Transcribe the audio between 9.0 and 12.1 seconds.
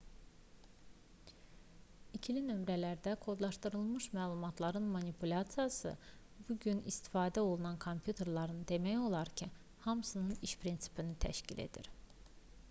olar ki hamısının iş prinsipini təşkil edir